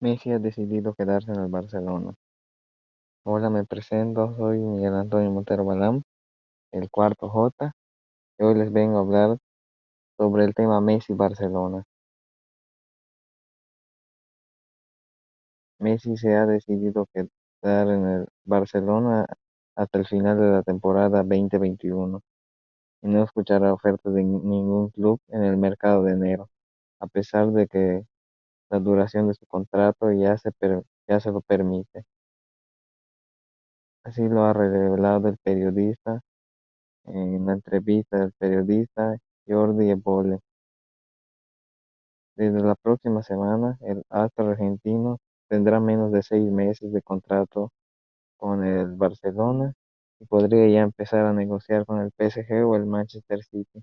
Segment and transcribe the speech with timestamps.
[0.00, 2.14] Messi ha decidido quedarse en el Barcelona.
[3.24, 6.02] Hola, me presento, soy Miguel Antonio Montero Balam,
[6.72, 7.72] el cuarto J,
[8.38, 9.38] y hoy les vengo a hablar
[10.18, 11.84] sobre el tema Messi-Barcelona.
[15.80, 19.26] Messi se ha decidido quedar en el Barcelona
[19.76, 22.20] hasta el final de la temporada 2021
[23.02, 26.50] y no escuchará ofertas de ningún club en el mercado de enero,
[27.00, 28.04] a pesar de que
[28.70, 30.50] la duración de su contrato ya se,
[31.30, 32.04] lo permite.
[34.02, 36.20] Así lo ha revelado el periodista
[37.04, 40.40] en la entrevista del periodista Jordi Evole.
[42.36, 47.70] Desde la próxima semana, el astro argentino tendrá menos de seis meses de contrato
[48.36, 49.74] con el Barcelona
[50.20, 53.82] y podría ya empezar a negociar con el PSG o el Manchester City.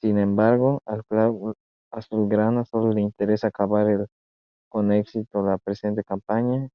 [0.00, 1.54] Sin embargo, al club
[1.94, 4.06] azulgrana solo le interesa acabar
[4.68, 6.68] con éxito la presente campaña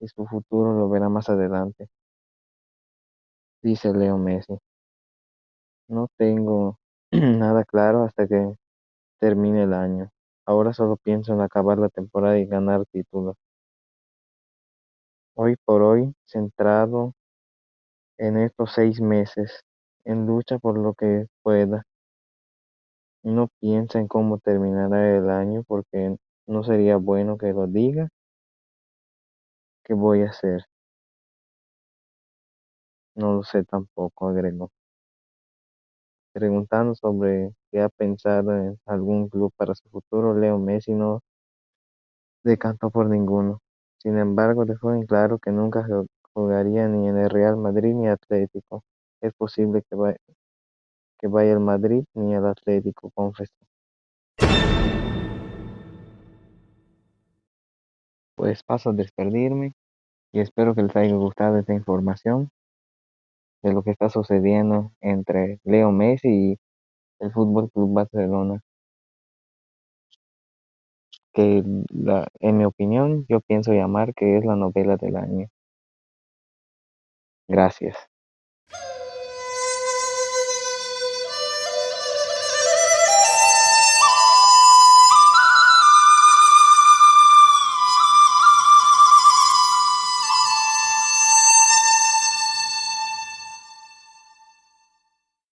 [0.00, 1.88] y su futuro lo verá más adelante,
[3.62, 4.58] dice Leo Messi.
[5.88, 6.78] No tengo
[7.12, 8.56] nada claro hasta que
[9.20, 10.10] termine el año.
[10.46, 13.36] Ahora solo pienso en acabar la temporada y ganar títulos.
[15.34, 17.12] Hoy por hoy, centrado
[18.18, 19.64] en estos seis meses,
[20.04, 21.84] en lucha por lo que pueda.
[23.24, 28.08] No piensa en cómo terminará el año porque no sería bueno que lo diga.
[29.84, 30.64] ¿Qué voy a hacer?
[33.14, 34.70] No lo sé tampoco, agregó.
[36.34, 41.20] Preguntando sobre qué ha pensado en algún club para su futuro, Leo Messi no
[42.44, 43.58] decantó por ninguno.
[43.98, 45.84] Sin embargo, dejó en claro que nunca
[46.34, 48.84] jugaría ni en el Real Madrid ni Atlético.
[49.20, 50.18] Es posible que vaya,
[51.22, 53.54] que vaya al Madrid ni al Atlético, confesó.
[58.34, 59.72] Pues paso a despedirme
[60.32, 62.50] y espero que les haya gustado esta información
[63.62, 66.58] de lo que está sucediendo entre Leo Messi y
[67.20, 68.60] el Fútbol Club Barcelona.
[71.32, 75.48] Que la, en mi opinión yo pienso llamar que es la novela del año.
[77.46, 78.11] Gracias.